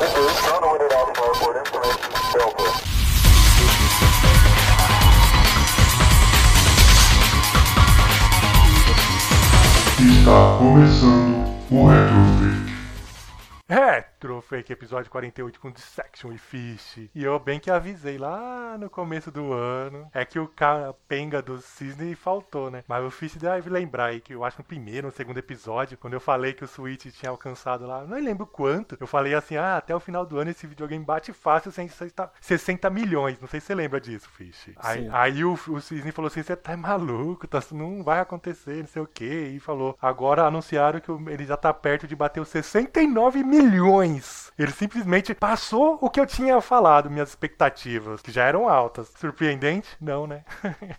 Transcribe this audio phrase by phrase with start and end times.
[0.00, 2.64] This is Toronto Winter Alpha for information Delta.
[10.00, 11.36] Está começando
[11.70, 12.72] o Retrofit.
[13.68, 14.04] É,
[14.42, 17.08] Fake episódio 48 com Dissection e Fish.
[17.14, 20.08] E eu bem que avisei lá no começo do ano.
[20.12, 22.84] É que o capenga do Cisne faltou, né?
[22.86, 26.14] Mas o Fish deve lembrar aí que eu acho no primeiro, no segundo episódio, quando
[26.14, 28.96] eu falei que o Switch tinha alcançado lá, não lembro quanto.
[29.00, 33.40] Eu falei assim: ah, até o final do ano esse videogame bate fácil 60 milhões.
[33.40, 34.70] Não sei se você lembra disso, Fish.
[34.76, 38.86] Aí, aí, o, o Cisne falou assim: você tá maluco, tá, não vai acontecer, não
[38.86, 39.24] sei o que.
[39.24, 44.09] E falou: agora anunciaram que ele já tá perto de bater os 69 milhões.
[44.58, 49.08] Ele simplesmente passou o que eu tinha falado, minhas expectativas, que já eram altas.
[49.16, 49.88] Surpreendente?
[50.00, 50.44] Não, né?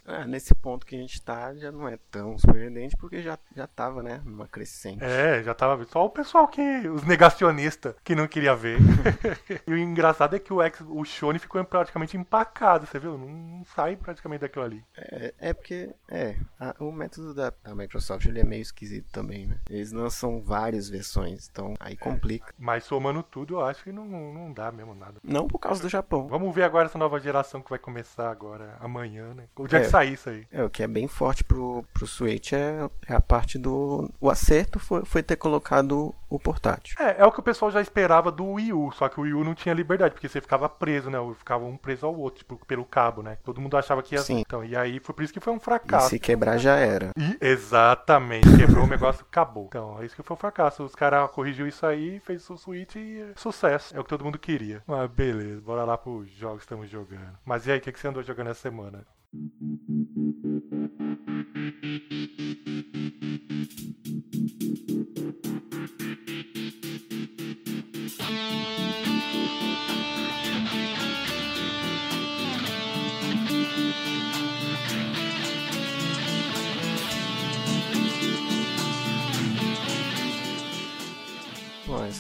[0.06, 3.68] é, nesse ponto que a gente tá, já não é tão surpreendente, porque já, já
[3.68, 5.04] tava, né, numa crescente.
[5.04, 5.84] É, já tava.
[5.86, 6.62] Só o pessoal que.
[6.88, 8.78] os negacionistas que não queria ver.
[9.68, 13.18] e o engraçado é que o, ex, o Shone ficou praticamente empacado, você viu?
[13.18, 14.84] Não sai praticamente daquilo ali.
[14.96, 19.48] É, é porque, é, a, o método da, da, Microsoft ele é meio esquisito também,
[19.48, 19.60] né?
[19.70, 22.50] Eles lançam várias versões, então aí complica.
[22.50, 25.16] É, mas somando tudo, eu acho que não, não dá mesmo nada.
[25.24, 26.28] Não por causa do Japão.
[26.28, 29.46] Vamos ver agora essa nova geração que vai começar agora amanhã, né?
[29.56, 30.48] O dia é, que sair isso aí.
[30.52, 34.10] É, o que é bem forte pro, pro Switch é, é a parte do.
[34.20, 36.96] O acerto foi, foi ter colocado o portátil.
[36.98, 39.34] É, é o que o pessoal já esperava do Wii U, só que o Wii
[39.34, 41.18] U não tinha liberdade, porque você ficava preso, né?
[41.38, 43.38] Ficava um preso ao outro, tipo, pelo cabo, né?
[43.44, 44.40] Todo mundo achava que ia Sim.
[44.40, 46.08] Então, e aí foi por isso que foi um fracasso.
[46.08, 47.12] E se quebrar já era.
[47.18, 49.66] E, exatamente, quebrou o negócio, acabou.
[49.66, 50.84] Então, é isso que foi um fracasso.
[50.84, 53.96] Os caras corrigiu isso aí, fez o Switch e sucesso.
[53.96, 54.82] É o que todo mundo queria.
[54.88, 57.38] Mas beleza, bora lá pros jogos que estamos jogando.
[57.46, 59.06] Mas e aí, o que, que você andou jogando essa semana?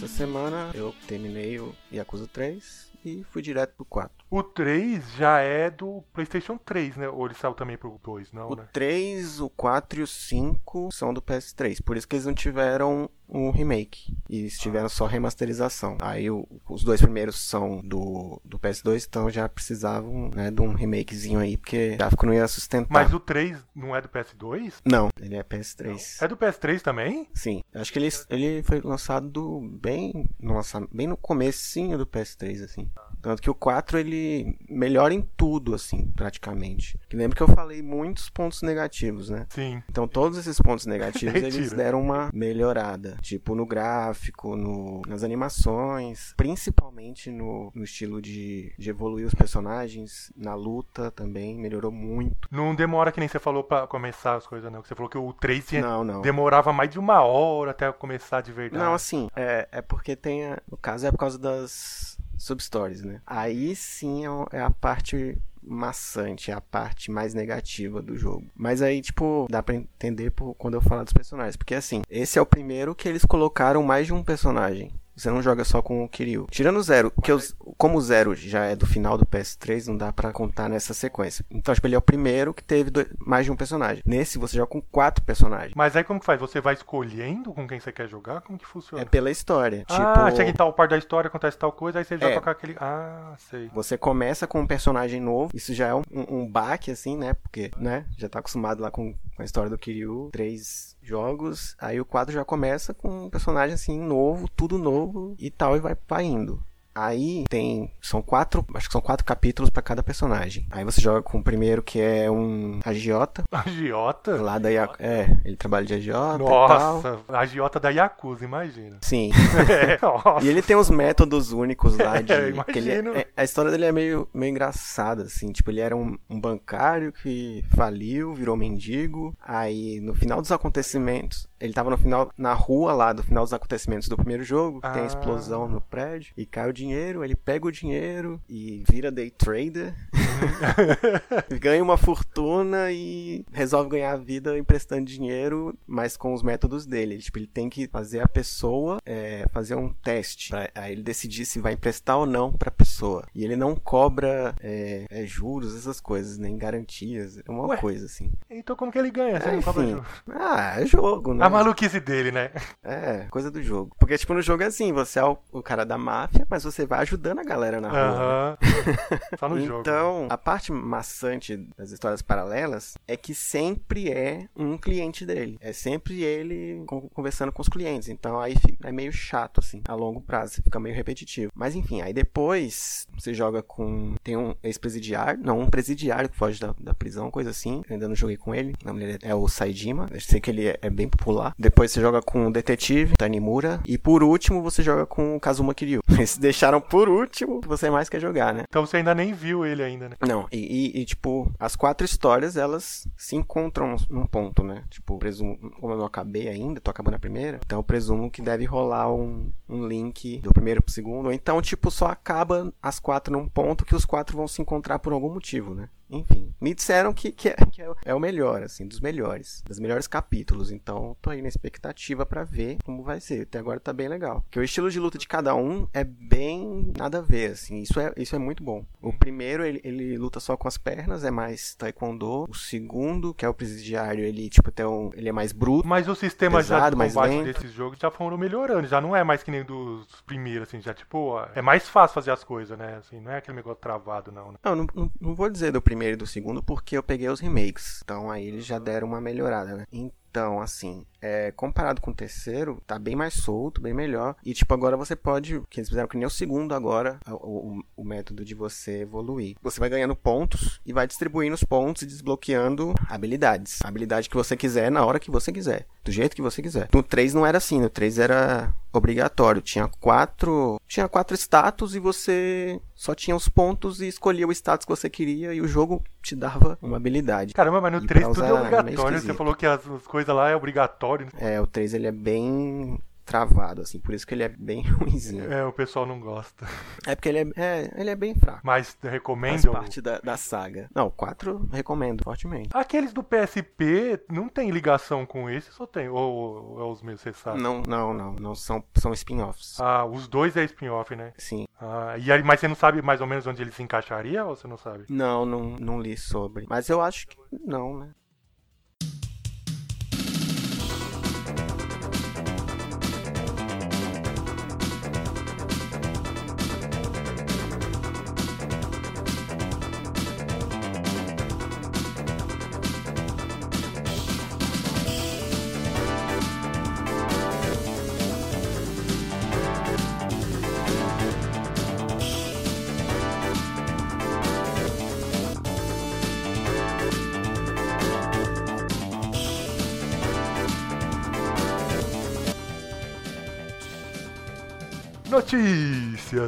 [0.03, 4.11] Essa semana eu terminei o Yakuza 3 e fui direto pro 4.
[4.29, 7.09] O 3 já é do PlayStation 3, né?
[7.09, 8.49] Ou ele saiu também pro 2, não?
[8.49, 8.67] O né?
[8.71, 11.83] 3, o 4 e o 5 são do PS3.
[11.83, 14.13] Por isso que eles não tiveram um remake.
[14.29, 15.97] E tiveram só remasterização.
[16.01, 20.73] Aí o, os dois primeiros são do, do PS2, então já precisavam né, de um
[20.73, 22.91] remakezinho aí, porque o gráfico não ia sustentar.
[22.91, 24.73] Mas o 3 não é do PS2?
[24.85, 25.87] Não, ele é PS3.
[25.87, 26.25] Não.
[26.25, 27.27] É do PS3 também?
[27.33, 27.63] Sim.
[27.73, 30.59] Acho que ele, ele foi lançado bem no,
[30.91, 32.89] bem no comecinho do PS3, assim.
[33.21, 36.99] Tanto que o 4 ele melhora em tudo, assim, praticamente.
[37.09, 39.45] Que lembra que eu falei muitos pontos negativos, né?
[39.49, 39.81] Sim.
[39.89, 43.17] Então todos esses pontos negativos eles deram uma melhorada.
[43.21, 50.31] Tipo no gráfico, no, nas animações, principalmente no, no estilo de, de evoluir os personagens,
[50.35, 52.47] na luta também, melhorou muito.
[52.51, 54.83] Não demora que nem você falou para começar as coisas, não.
[54.83, 56.21] Você falou que o 3 não, não.
[56.21, 58.83] demorava mais de uma hora até começar de verdade.
[58.83, 60.45] Não, assim, é, é porque tem.
[60.45, 62.10] A, no caso é por causa das
[62.41, 63.21] substories, né?
[63.25, 68.45] Aí sim é, é a parte maçante, é a parte mais negativa do jogo.
[68.55, 71.55] Mas aí, tipo, dá pra entender por, quando eu falar dos personagens.
[71.55, 74.91] Porque assim, esse é o primeiro que eles colocaram mais de um personagem.
[75.21, 76.47] Você não joga só com o Kiryu.
[76.49, 77.37] Tirando o Zero, que eu,
[77.77, 81.45] como o Zero já é do final do PS3, não dá para contar nessa sequência.
[81.51, 84.01] Então, tipo, ele é o primeiro que teve dois, mais de um personagem.
[84.03, 85.73] Nesse, você joga com quatro personagens.
[85.75, 86.39] Mas aí como que faz?
[86.39, 88.41] Você vai escolhendo com quem você quer jogar?
[88.41, 89.03] Como que funciona?
[89.03, 89.85] É pela história.
[89.89, 90.37] Ah, tipo...
[90.37, 92.41] chega em tal parte da história, acontece tal coisa, aí você joga é.
[92.41, 92.75] com aquele...
[92.79, 93.69] Ah, sei.
[93.75, 97.35] Você começa com um personagem novo, isso já é um, um, um baque, assim, né?
[97.35, 100.29] Porque, né, já tá acostumado lá com, com a história do Kiryu.
[100.31, 105.49] Três jogos, aí o quadro já começa com um personagem assim novo, tudo novo e
[105.49, 106.63] tal, e vai, indo.
[106.93, 107.91] Aí tem.
[108.01, 108.65] São quatro.
[108.73, 110.67] Acho que são quatro capítulos para cada personagem.
[110.71, 113.43] Aí você joga com o primeiro que é um agiota.
[113.51, 114.41] Agiota?
[114.41, 115.03] Lá da Yakuza.
[115.03, 116.37] É, ele trabalha de agiota.
[116.37, 118.97] Nossa, agiota da Yakuza, imagina.
[119.01, 119.31] Sim.
[119.69, 119.99] é,
[120.43, 122.33] e ele tem uns métodos únicos lá de.
[122.33, 123.11] É, imagino.
[123.11, 125.51] Ele, é, a história dele é meio, meio engraçada, assim.
[125.51, 129.35] Tipo, ele era um, um bancário que faliu, virou mendigo.
[129.41, 133.53] Aí, no final dos acontecimentos, ele tava no final, na rua lá, do final dos
[133.53, 134.89] acontecimentos do primeiro jogo, ah.
[134.91, 139.11] tem a explosão no prédio, e cai o dinheiro, ele pega o dinheiro e vira
[139.11, 139.93] day trader.
[141.59, 147.19] Ganha uma fortuna e resolve ganhar a vida emprestando dinheiro, mas com os métodos dele.
[147.19, 151.45] Tipo, ele tem que fazer a pessoa é, fazer um teste pra aí ele decidir
[151.45, 153.23] se vai emprestar ou não pra pessoa.
[153.35, 157.37] E ele não cobra é, é, juros, essas coisas, nem garantias.
[157.37, 158.31] É uma Ué, coisa assim.
[158.49, 159.39] Então como que ele ganha?
[159.39, 160.07] Você É, não cobra juros?
[160.31, 161.45] Ah, é jogo, né?
[161.45, 162.49] A maluquice dele, né?
[162.83, 163.95] É, coisa do jogo.
[163.99, 166.70] Porque, tipo, no jogo é assim, você é o, o cara da máfia, mas você
[166.85, 167.99] vai ajudando a galera na rua.
[167.99, 168.07] né?
[168.11, 168.57] Aham.
[169.39, 169.81] Só no jogo.
[169.81, 175.57] Então, a parte maçante das histórias paralelas é que sempre é um cliente dele.
[175.61, 178.09] É sempre ele con- conversando com os clientes.
[178.09, 180.61] Então, aí é meio chato, assim, a longo prazo.
[180.63, 181.51] Fica meio repetitivo.
[181.55, 184.15] Mas, enfim, aí depois você joga com.
[184.23, 185.39] Tem um ex-presidiário.
[185.43, 187.81] Não, um presidiário que foge da, da prisão, coisa assim.
[187.89, 188.73] Eu ainda não joguei com ele.
[188.83, 190.07] O nome dele é o Saijima.
[190.11, 191.53] Eu sei que ele é, é bem popular.
[191.57, 193.79] Depois você joga com o detetive, Tanimura.
[193.87, 196.01] E por último, você joga com o Kazuma Kiryu.
[196.11, 198.63] Eles deixaram por último você mais quer jogar, né?
[198.69, 200.15] Então você ainda nem viu ele ainda, né?
[200.27, 204.83] Não, e, e- e, tipo, as quatro histórias, elas se encontram num ponto, né?
[204.89, 208.41] Tipo, presumo, como eu não acabei ainda, tô acabando a primeira, então eu presumo que
[208.43, 212.99] deve rolar um, um link do primeiro pro segundo, ou então, tipo, só acaba as
[212.99, 215.89] quatro num ponto que os quatro vão se encontrar por algum motivo, né?
[216.11, 219.79] Enfim, me disseram que, que, é, que é o- é melhor, assim, dos melhores, dos
[219.79, 220.71] melhores capítulos.
[220.71, 223.43] Então, tô aí na expectativa pra ver como vai ser.
[223.43, 224.41] Até agora tá bem legal.
[224.41, 227.77] Porque o estilo de luta de cada um é bem nada a ver, assim.
[227.81, 228.85] Isso é, isso é muito bom.
[229.01, 232.45] O primeiro, ele, ele luta só com as pernas, é mais taekwondo.
[232.49, 235.87] O segundo, que é o presidiário, ele, tipo, tem um, ele é mais bruto.
[235.87, 238.87] Mas o sistema já Pesado, de mais combate desses jogos já foram melhorando.
[238.87, 240.81] Já não é mais que nem dos primeiros, assim.
[240.81, 242.97] Já, tipo, é mais fácil fazer as coisas, né?
[242.97, 244.57] Assim, não é aquele negócio travado, não, né?
[244.63, 248.01] Não, não- não vou dizer do primeiro e do segundo, porque eu peguei os remakes.
[248.03, 249.85] Então aí eles já deram uma melhorada, né?
[249.91, 254.33] Então, assim, é, comparado com o terceiro, tá bem mais solto, bem melhor.
[254.45, 255.61] E, tipo, agora você pode.
[255.69, 257.33] Que eles fizeram que nem o segundo agora, o,
[257.79, 259.57] o- o método de você evoluir.
[259.61, 263.79] Você vai ganhando pontos e vai distribuindo os pontos e desbloqueando habilidades.
[263.83, 265.85] A habilidade que você quiser na hora que você quiser.
[266.01, 266.87] Do jeito que você quiser.
[266.93, 269.61] No 3 não era assim, no 3 era obrigatório.
[269.61, 270.79] Tinha quatro.
[270.87, 275.09] Tinha quatro status e você só tinha os pontos e escolhia o status que você
[275.09, 277.53] queria e o jogo te dava uma habilidade.
[277.53, 278.97] Caramba, mas no E 3 pra tudo é é obrigatório.
[278.97, 279.37] Você esquisito.
[279.37, 281.27] falou que as, as coisas lá é obrigatório.
[281.37, 282.99] É, o 3 ele é bem
[283.31, 285.51] travado, assim, por isso que ele é bem ruimzinho.
[285.51, 286.67] É, o pessoal não gosta.
[287.05, 288.59] É porque ele é, é, ele é bem fraco.
[288.63, 289.73] Mas Faz recomendam.
[289.73, 290.89] parte da, da saga.
[290.93, 292.69] Não, o 4 recomendo fortemente.
[292.73, 296.09] Aqueles do PSP não tem ligação com esse, só tem.
[296.09, 297.61] Ou, ou é os mesmos, você sabe?
[297.61, 299.79] Não, não, não, não são, são spin-offs.
[299.79, 301.33] Ah, os dois é spin-off, né?
[301.37, 301.65] Sim.
[301.79, 304.55] Ah, e aí, mas você não sabe mais ou menos onde ele se encaixaria ou
[304.55, 305.05] você não sabe?
[305.09, 306.65] Não, não, não li sobre.
[306.69, 308.09] Mas eu acho que não, né?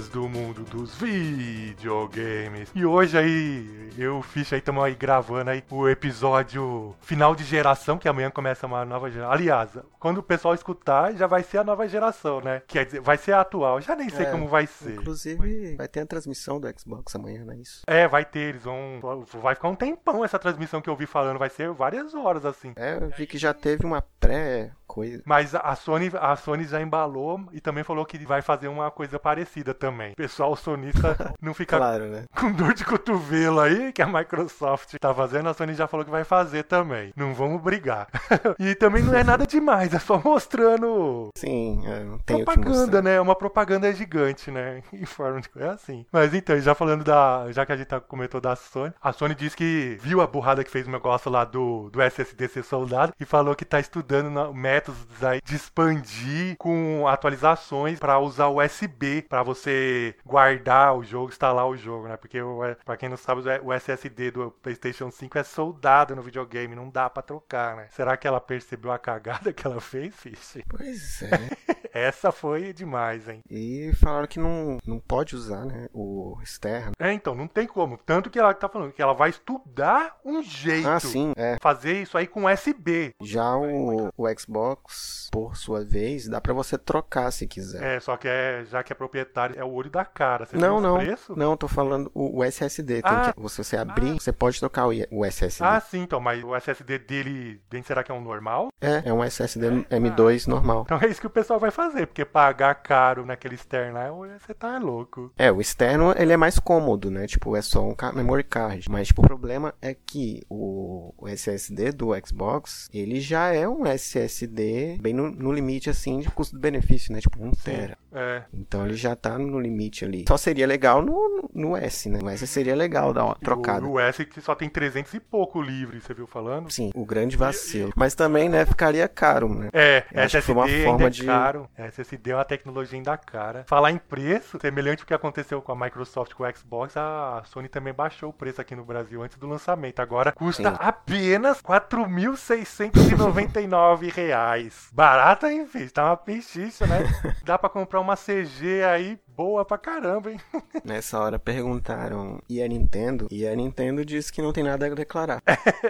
[0.03, 2.69] Notícias do mundo dos videogames.
[2.73, 7.43] E hoje aí, eu e o aí estamos aí gravando aí o episódio final de
[7.43, 9.31] geração, que amanhã começa uma nova geração.
[9.31, 9.69] Aliás,
[9.99, 12.61] quando o pessoal escutar, já vai ser a nova geração, né?
[12.67, 13.79] Quer dizer, vai ser a atual.
[13.81, 14.95] Já nem sei É, como vai ser.
[14.95, 17.81] Inclusive, vai ter a transmissão do Xbox amanhã, não é isso?
[17.87, 18.99] É, vai ter, eles vão.
[19.41, 22.73] Vai ficar um tempão essa transmissão que eu vi falando, vai ser várias horas assim.
[22.75, 25.21] É, eu vi que já teve uma pré-coisa.
[25.25, 29.19] Mas a Sony, a Sony já embalou e também falou que vai fazer uma coisa
[29.19, 30.02] parecida também.
[30.11, 32.23] O pessoal sonista não fica Claro, né?
[32.35, 36.11] com dor de cotovelo aí, que a Microsoft tá fazendo, a Sony já falou que
[36.11, 37.11] vai fazer também.
[37.15, 38.07] Não vamos brigar.
[38.59, 43.19] e também não é nada demais, é só mostrando Sim, é, não tem propaganda, né?
[43.19, 44.81] Uma propaganda gigante, né?
[44.93, 46.05] Em forma de é assim.
[46.11, 47.45] Mas então, já falando da.
[47.51, 50.63] Já que a gente tá, comentou da Sony, a Sony disse que viu a burrada
[50.63, 54.29] que fez o negócio lá do, do SSD ser soldado e falou que tá estudando
[54.29, 59.82] na- métodos aí de expandir com atualizações pra usar USB pra você
[60.25, 62.17] guardar o jogo, instalar o jogo, né?
[62.17, 62.39] Porque
[62.85, 67.09] pra quem não sabe, o SSD do PlayStation 5 é soldado no videogame, não dá
[67.09, 67.87] pra trocar, né?
[67.91, 70.57] Será que ela percebeu a cagada que ela fez, Fish?
[70.69, 71.73] Pois é.
[71.93, 73.43] Essa foi demais, hein?
[73.49, 75.87] E falaram que não, não pode usar, né?
[75.93, 76.93] O externo.
[76.99, 77.97] É, então, não tem como.
[77.97, 80.87] Tanto que ela tá falando que ela vai estudar um jeito.
[80.87, 81.57] Ah, sim, é.
[81.61, 83.13] Fazer isso aí com USB.
[83.21, 87.97] Já o, o Xbox, por sua vez, dá pra você trocar se quiser.
[87.97, 90.45] É, só que é, já que é proprietário, é o olho da cara.
[90.45, 90.97] Você Não, não.
[90.97, 91.35] preço?
[91.37, 93.01] Não, tô falando o, o SSD.
[93.03, 93.33] Ah.
[93.33, 95.63] que, você, você abrir, você pode trocar o, o SSD.
[95.63, 98.69] Ah, sim, então, mas o SSD dele, bem, será que é um normal?
[98.81, 100.83] É, é um SSD M2 normal.
[100.85, 104.53] Então é isso que o pessoal vai fazer, porque pagar caro naquele externo lá, você
[104.53, 105.31] tá louco.
[105.37, 107.27] É, o externo ele é mais cômodo, né?
[107.27, 108.89] Tipo, é só um memory card.
[108.89, 114.97] Mas tipo, o problema é que o, SSD do Xbox, ele já é um SSD
[115.01, 117.19] bem no, no limite, assim, de custo-benefício, né?
[117.19, 117.97] Tipo, 1 tera.
[118.13, 120.25] É, Então ele já tá no limite ali.
[120.27, 122.19] Só seria legal no, no, S, né?
[122.21, 123.85] No S seria legal dar uma trocada.
[123.85, 126.71] o, o S que só tem 300 e pouco livre, você viu falando?
[126.71, 127.91] Sim, o grande vacilo.
[127.95, 129.69] Mas também, né, ficaria caro, né?
[129.73, 131.69] É, Eu acho que foi uma SSD forma é de- caro.
[131.77, 133.63] SSD é uma tecnologia ainda cara.
[133.67, 137.67] Falar em preço, semelhante ao que aconteceu com a Microsoft com o Xbox, a Sony
[137.69, 139.99] também baixou o preço aqui no Brasil antes do lançamento.
[139.99, 140.77] Agora custa Sim.
[140.79, 144.89] apenas 4.699 reais.
[144.93, 145.91] Barato, hein, filho?
[145.91, 146.99] Tá uma pechicha, né?
[147.45, 150.39] Dá pra comprar uma CG aí boa pra caramba, hein?
[150.83, 153.27] Nessa hora perguntaram, e a Nintendo?
[153.31, 155.41] E a Nintendo disse que não tem nada a declarar.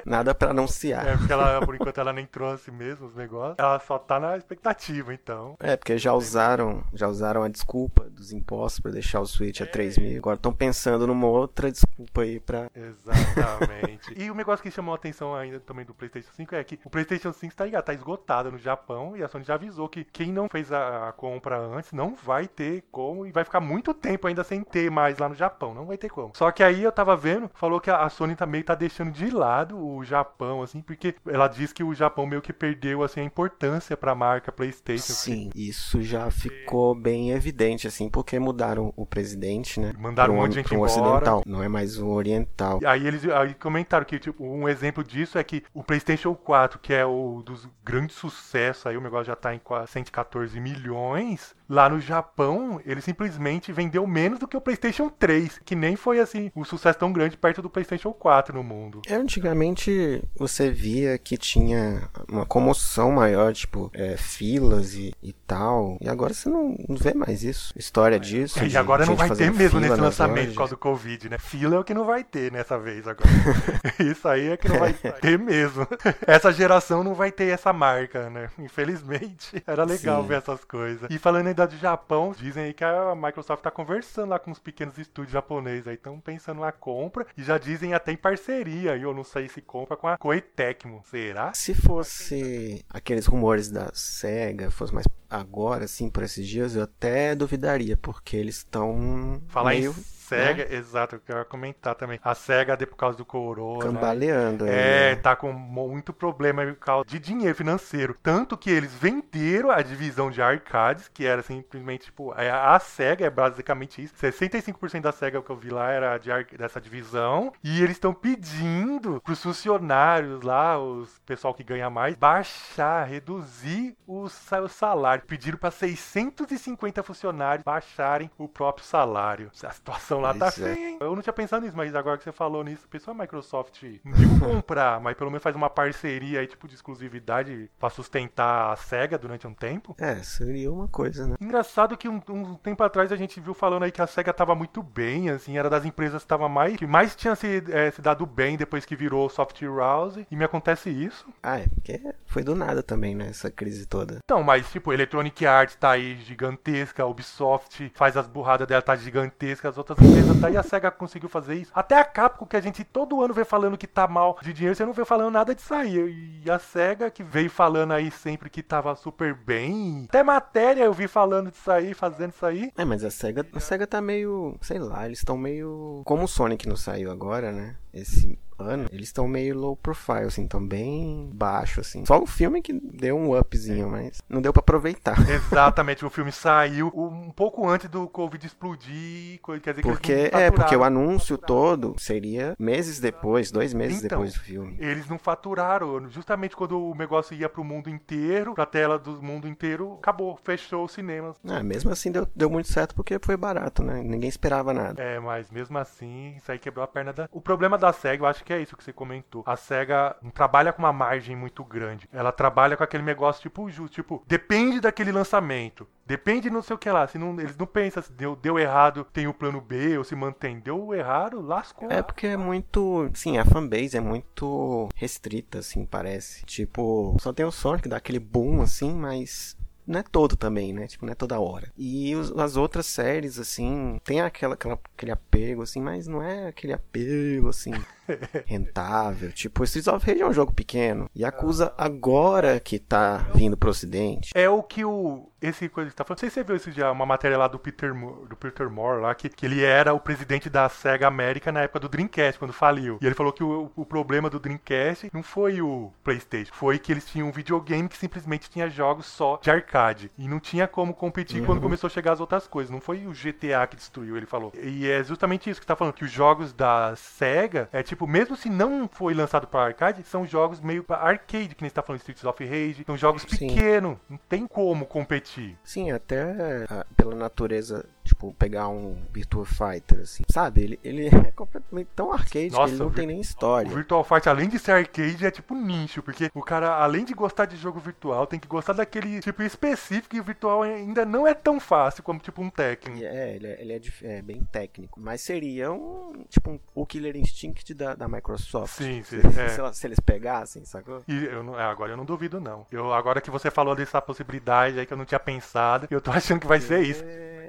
[0.06, 1.08] nada pra anunciar.
[1.08, 3.58] É, porque ela, por enquanto, ela nem trouxe mesmo os negócios.
[3.60, 5.56] Ela só tá na expectativa, então.
[5.60, 9.66] É, porque já usaram, já usaram a desculpa dos impostos pra deixar o Switch a
[9.66, 10.18] 3 mil.
[10.18, 12.70] Agora estão pensando numa outra desculpa aí pra.
[12.76, 14.14] Exatamente.
[14.16, 16.90] e o negócio que chamou a atenção ainda também do PlayStation 5 é que o
[16.90, 20.48] PlayStation 5 tá, tá esgotado no Japão e a Sony já avisou que quem não
[20.50, 24.63] fez a, a compra antes não vai ter como vai ficar muito tempo ainda sem
[24.63, 25.74] ter mais lá no Japão.
[25.74, 26.32] Não vai ter como.
[26.36, 29.30] Só que aí eu tava vendo, falou que a, Sony tá meio tá deixando de
[29.30, 33.24] lado o Japão, assim, porque ela diz que o Japão meio que perdeu assim a
[33.24, 35.13] importância pra marca PlayStation.
[35.13, 39.94] Sim, isso já ficou bem evidente, assim, porque mudaram o presidente, né?
[39.98, 40.92] Mandaram pra um monte de gente um embora.
[40.92, 41.44] ocidental.
[41.46, 42.80] Não é mais um oriental.
[42.82, 46.80] E Aí eles aí comentaram que tipo, um exemplo disso é que o PlayStation 4,
[46.80, 51.56] que é o dos grandes sucessos, aí o negócio já tá em quase 114 milhões,
[51.68, 53.23] lá no Japão, ele simplesmente
[53.72, 57.38] vendeu menos do que o PlayStation 3, que nem foi assim um sucesso tão grande
[57.38, 59.01] perto do PlayStation 4 no mundo.
[59.08, 65.98] É, Antigamente você via que tinha uma comoção maior, tipo, é, filas e, e tal.
[66.01, 67.74] E agora você não, não vê mais isso.
[67.75, 68.60] História disso.
[68.60, 71.38] É, E de agora não vai ter mesmo nesse lançamento por causa do Covid, né?
[71.38, 73.30] Fila é o que não vai ter nessa vez agora.
[74.00, 75.88] Isso aí é que não vai ter mesmo.
[76.25, 78.50] Essa geração não vai ter essa marca, né?
[78.60, 79.63] Infelizmente.
[79.65, 80.27] Era legal Sim.
[80.27, 81.10] ver essas coisas.
[81.10, 84.60] E falando ainda do Japão, dizem aí que a Microsoft tá conversando lá com os
[84.60, 88.96] pequenos estúdios japoneses aí, estão pensando na compra e já dizem até em parceria.
[88.96, 91.01] E eu não sei se compra com a Koei Tecmo.
[91.05, 91.53] Será?
[91.53, 97.34] Se fosse aqueles rumores da SEGA, fosse mais agora, assim, por esses dias, eu até
[97.36, 102.20] duvidaria, porque eles estão Falar meio em SEGA, exato, eu quero comentar também.
[102.24, 103.80] A SEGA, por causa do Corona.
[103.86, 104.65] cambaleando.
[104.65, 105.22] aí, É, né?
[105.22, 108.18] tá com muito problema por causa de dinheiro financeiro.
[108.22, 113.25] Tanto que eles venderam a divisão de arcades, que era simplesmente, tipo, é, a SEGA
[113.25, 114.13] é basicamente isso.
[114.15, 117.51] 65% da SEGA que eu vi lá era de ar- dessa divisão.
[117.63, 124.27] E eles estão pedindo pros funcionários lá, os pessoal que ganha mais, baixar, reduzir o,
[124.30, 125.24] sa- o salário.
[125.25, 129.51] Pediram pra 650 funcionários baixarem o próprio salário.
[129.63, 130.75] A situação lá tá Pois é.
[130.75, 130.98] feia, hein?
[131.00, 134.13] Eu não tinha pensado nisso, mas agora que você falou nisso, pensou a Microsoft, não
[134.13, 138.75] digo comprar, mas pelo menos faz uma parceria aí, tipo, de exclusividade pra sustentar a
[138.75, 139.96] SEGA durante um tempo.
[140.00, 141.36] É, seria uma coisa, né?
[141.41, 144.55] Engraçado que um, um tempo atrás a gente viu falando aí que a SEGA tava
[144.55, 148.01] muito bem, assim, era das empresas que tava mais, que mais tinha se, eh, se
[148.01, 151.25] dado bem depois que virou Software House, e me acontece isso.
[151.41, 153.27] Ah, é, porque foi do nada também, né?
[153.29, 154.17] Essa crise toda.
[154.24, 158.96] Então, mas tipo, Electronic Arts tá aí gigantesca, a Ubisoft faz as burradas dela, tá
[158.96, 161.72] gigantesca, as outras empresas tá aí, a SEGA conseguiu fazer isso.
[161.74, 164.75] Até a Capcom, que a gente todo ano vê falando que tá mal de dinheiro,
[164.75, 166.41] você não vê falando nada disso aí.
[166.43, 170.05] E a SEGA, que veio falando aí sempre que tava super bem.
[170.10, 172.72] Até matéria eu vi falando disso aí, fazendo isso aí.
[172.77, 176.27] É, mas a SEGA, a SEGA tá meio, sei lá, eles estão meio como o
[176.27, 177.75] Sonic não saiu agora, né?
[177.93, 182.05] Esse ano, eles estão meio low profile, assim, tão bem baixo, assim.
[182.05, 185.15] Só o filme que deu um upzinho, mas não deu pra aproveitar.
[185.29, 190.39] Exatamente, o filme saiu um pouco antes do Covid explodir, quer dizer que Porque, não
[190.39, 194.75] é, porque o anuncio todo seria meses depois, dois meses Então, depois do filme.
[194.79, 196.10] Eles não faturaram.
[196.10, 200.86] Justamente quando o negócio ia pro mundo inteiro, pra tela do mundo inteiro, acabou, fechou
[200.86, 201.36] os cinemas.
[201.48, 204.01] Ah, mesmo assim deu, deu muito certo porque foi barato, né?
[204.01, 205.01] Ninguém esperava nada.
[205.01, 207.27] É, mas mesmo assim, isso aí quebrou a perna da.
[207.32, 209.43] O problema da SEGA, eu acho que que é isso que você comentou.
[209.45, 212.07] A SEGA não trabalha com uma margem muito grande.
[212.13, 215.88] Ela trabalha com aquele negócio tipo tipo, depende daquele lançamento.
[216.05, 217.07] Depende não sei o que lá.
[217.07, 220.15] Se não, eles não pensam se deu, deu errado, tem o plano B, ou se
[220.15, 220.60] mantém.
[220.60, 221.89] Deu errado, lascou.
[221.89, 223.10] É porque é muito.
[223.13, 226.45] Sim, a fanbase é muito restrita, assim, parece.
[226.45, 230.88] Tipo, só tem o Sonic, dá aquele boom, assim, mas não é todo também, né?
[230.88, 231.72] Tipo, não é toda hora.
[231.77, 236.48] E os, as outras séries, assim, tem aquela, aquela, aquele apego, assim, mas não é
[236.48, 237.72] aquele apego, assim,
[238.45, 239.31] rentável.
[239.31, 241.10] Tipo, Streets of Rage é um jogo pequeno.
[241.15, 244.31] E acusa agora que tá vindo pro ocidente.
[244.36, 245.29] É o que o.
[245.41, 246.17] Esse coisa que tá falando.
[246.17, 248.69] Não sei se você viu esse dia, uma matéria lá do Peter, Mo- do Peter
[248.69, 252.39] Moore lá, que, que ele era o presidente da SEGA América na época do Dreamcast,
[252.39, 252.98] quando faliu.
[253.01, 256.93] E ele falou que o, o problema do Dreamcast não foi o PlayStation, foi que
[256.93, 260.10] eles tinham um videogame que simplesmente tinha jogos só de arcade.
[260.17, 262.72] E não tinha como competir quando começou a chegar as outras coisas.
[262.72, 264.53] Não foi o GTA que destruiu, ele falou.
[264.63, 268.36] E é justamente isso que tá falando, que os jogos da SEGA, é tipo, mesmo
[268.36, 271.82] se não foi lançado para arcade, são jogos meio pra arcade, que nem você tá
[271.82, 275.58] falando Streets of Rage, são jogos pequenos, não tem como competir.
[275.64, 280.62] Sim, até ah, pela natureza, tipo, pegar um Virtua Fighter, assim, sabe?
[280.62, 283.69] Ele, ele é completamente tão arcade Nossa, que ele não o tem nem O história.
[283.72, 287.45] Virtual Fight, além de ser arcade, é tipo nicho, porque o cara, além de gostar
[287.45, 291.33] de jogo virtual, tem que gostar daquele tipo específico e o virtual ainda não é
[291.33, 292.51] tão fácil como tipo um.
[292.98, 293.81] E É, ele, é, ele é,
[294.17, 295.00] é bem técnico.
[295.00, 298.74] Mas seria um, tipo, um, o Killer Instinct da, da Microsoft.
[298.75, 299.50] Sim, sim, Se, é.
[299.50, 301.03] se ela- se eles pegassem, sacou?
[301.07, 302.65] E eu não, é, agora eu não duvido, não.
[302.72, 306.12] Eu, agora que você falou dessa possibilidade aí que eu não tinha pensado, eu tô
[306.12, 307.03] achando que vai ser isso.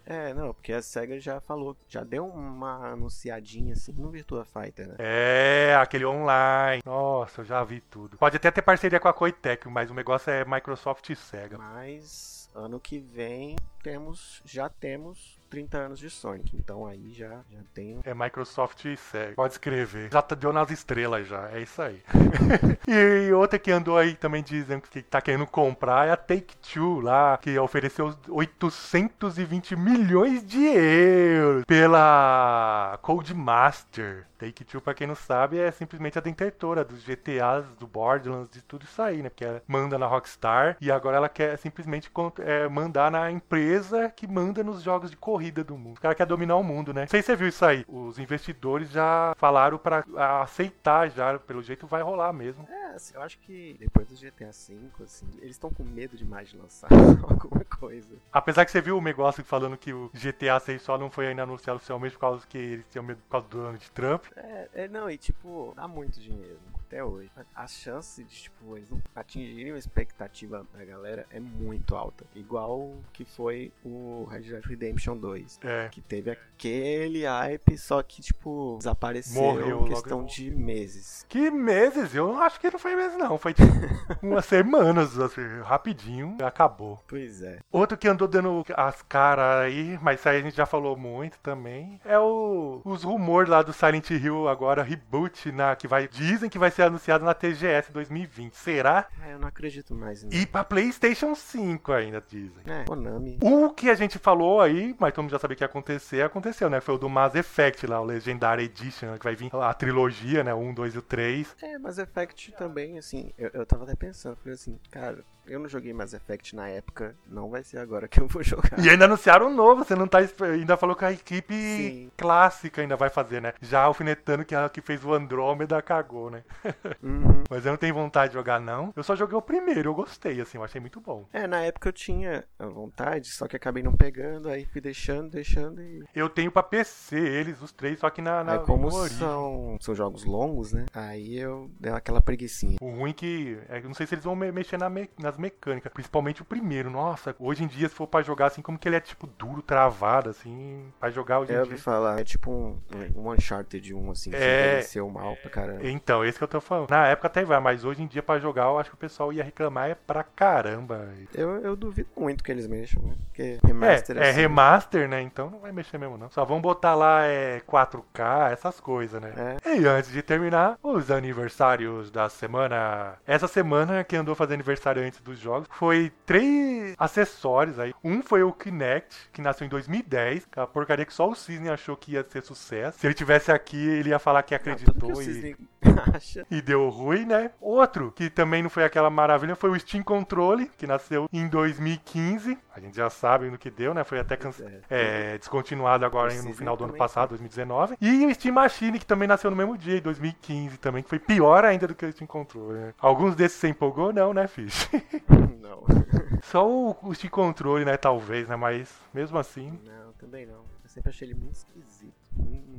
[0.07, 4.89] É, não, porque a SEGA já falou, já deu uma anunciadinha assim no Virtua Fighter,
[4.89, 4.95] né?
[4.99, 6.83] É, aquele online.
[6.85, 8.19] Nossa, eu já vi tudo.
[8.19, 11.57] Pode até ter parceria com a Koitec, mas o negócio é Microsoft e Sega.
[11.57, 17.61] Mas ano que vem temos, já temos 30 anos de Sonic, então aí já, já
[17.73, 19.35] tem É Microsoft e Sega.
[19.37, 20.11] Pode escrever.
[20.13, 21.49] Já tá- deu nas estrelas já.
[21.53, 22.03] É isso aí.
[22.89, 27.39] e outra que andou aí também dizendo que tá querendo comprar é a Take-Two lá,
[27.39, 34.27] que ofereceu 820 milhões de euros pela Codemaster.
[34.39, 38.85] Take-Two, pra quem não sabe, é simplesmente a detentora dos GTAs, do Borderlands, de tudo
[38.85, 39.31] isso aí, né?
[39.31, 44.27] Porque ela manda na Rockstar e agora ela quer simplesmente é, mandar na empresa que
[44.27, 45.97] manda nos jogos de corrida do mundo.
[45.99, 47.03] O cara quer dominar o mundo, né?
[47.03, 47.85] Não sei se você viu isso aí.
[47.89, 52.67] Os investidores já falaram pra ah, aceitar já, pelo jeito vai rolar mesmo.
[52.69, 56.49] É, assim, eu acho que depois do GTA V, assim, eles estão com medo demais
[56.49, 56.89] de lançar
[57.23, 58.17] alguma coisa.
[58.33, 61.43] Apesar que você viu o negócio falando que o GTA 6 só não foi ainda
[61.43, 64.25] anunciado oficialmente por causa que eles tinham medo por causa do ano de Trump.
[64.37, 66.59] É, é, não, e tipo, dá muito dinheiro
[66.95, 67.31] até hoje.
[67.55, 72.25] A chance de, tipo, eles não atingirem a expectativa da galera é muito alta.
[72.35, 75.61] Igual que foi o Red Dead Redemption 2.
[75.65, 75.89] É.
[75.91, 80.35] Que teve aquele hype, só que, tipo, desapareceu Morreu em logo questão depois.
[80.35, 81.27] de meses.
[81.29, 82.15] Que meses?
[82.15, 83.37] Eu não acho que não foi meses, não.
[83.37, 83.69] Foi tipo
[84.23, 87.03] umas semanas, assim, rapidinho, acabou.
[87.09, 87.59] Pois é.
[87.73, 91.39] Outro que andou dando as caras aí, mas isso aí a gente já falou muito
[91.41, 96.49] também, é o, os rumores lá do Silent Hill agora, reboot, na, que vai, dizem
[96.49, 98.55] que vai ser anunciado na TGS 2020.
[98.55, 99.09] Será?
[99.23, 100.37] É, eu não acredito mais nisso.
[100.37, 102.63] E pra PlayStation 5 ainda, dizem.
[102.67, 103.39] É, Konami.
[103.43, 106.69] O que a gente falou aí, mas todo mundo já sabia que ia acontecer, aconteceu,
[106.71, 106.81] né?
[106.81, 110.45] Foi o do Mass Effect lá, o Legendary Edition, né, que vai vir a trilogia,
[110.45, 110.55] né?
[110.55, 111.57] O 1, 2 e o 3.
[111.63, 115.69] É, Mass Effect também, assim, eu, eu tava até pensando, falei assim, cara, eu não
[115.69, 118.79] joguei Mass Effect na época, não vai ser agora que eu vou jogar.
[118.79, 120.19] E ainda anunciaram um novo, você não tá.
[120.19, 122.11] Ainda falou que a equipe Sim.
[122.17, 123.53] clássica ainda vai fazer, né?
[123.61, 126.43] Já alfinetando que a que fez o Andrômeda cagou, né?
[127.03, 127.43] Uhum.
[127.51, 128.93] Mas eu não tenho vontade de jogar, não.
[128.97, 131.27] Eu só joguei o primeiro, eu gostei, assim, eu achei muito bom.
[131.33, 135.31] É, na época eu tinha a vontade, só que acabei não pegando, aí fui deixando,
[135.31, 136.03] deixando e.
[136.15, 138.43] Eu tenho pra PC eles, os três, só que na.
[138.43, 140.87] na Aí como são, são jogos longos, né?
[140.95, 142.77] Aí eu dei aquela preguicinha.
[142.81, 143.59] O ruim que.
[143.69, 145.93] É, não sei se eles vão me- mexer na me- nas mecânicas.
[145.93, 146.91] Principalmente o primeiro.
[146.91, 149.61] Nossa, hoje em dia, se for pra jogar assim, como que ele é tipo duro,
[149.63, 150.93] travado, assim.
[151.01, 151.83] Pra jogar hoje Eu em ouvi dia.
[151.83, 152.79] falar, é tipo um,
[153.15, 154.67] um Uncharted 1, assim, que É.
[154.69, 155.87] envelheceu mal pra caramba.
[155.89, 156.91] Então, esse que eu tô falando.
[156.91, 159.33] Na época até vai, mas hoje em dia pra jogar eu acho que o pessoal
[159.33, 161.09] ia reclamar é pra caramba.
[161.35, 163.15] Eu, eu duvido muito que eles mexam, né?
[163.27, 165.21] Porque É, remaster é assim, remaster, né?
[165.21, 166.31] Então não vai mexer mesmo, não.
[166.31, 169.33] Só vão botar lá é, 4K, essas coisas, né?
[169.65, 169.77] É.
[169.77, 173.15] E antes de terminar, os aniversários da semana.
[173.27, 177.95] Essa semana, quem andou fazendo aniversário antes dos jogos, foi três acessórios aí.
[178.05, 181.35] Um foi o Kinect, que nasceu em 2010, que é a porcaria que só o
[181.35, 182.99] Cisne achou que ia ser sucesso.
[182.99, 185.57] Se ele tivesse aqui, ele ia falar que Ah, acreditou que e.
[186.51, 187.51] E deu ruim, né?
[187.61, 192.59] Outro que também não foi aquela maravilha foi o Steam Controle, que nasceu em 2015.
[192.75, 194.03] A gente já sabe no que deu, né?
[194.03, 194.61] Foi até canc-
[194.91, 197.97] é, descontinuado agora no final do ano passado, 2019.
[198.01, 201.21] E o Steam Machine, que também nasceu no mesmo dia, em 2015 também, que foi
[201.21, 202.79] pior ainda do que o Steam Controle.
[202.81, 202.95] Né?
[202.99, 204.13] Alguns desses você empolgou?
[204.13, 204.89] Não, né, Fish?
[205.63, 205.85] Não.
[206.43, 207.97] Só o, o Steam Controle, né?
[207.97, 208.57] Talvez, né?
[208.57, 209.79] Mas mesmo assim.
[209.85, 210.65] Não, também não.
[210.83, 212.13] Eu sempre achei ele muito esquisito.